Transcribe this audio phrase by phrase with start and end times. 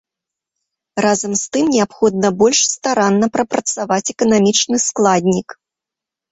[1.05, 5.49] Разам з тым неабходна больш старанна прапрацаваць эканамічны складнік.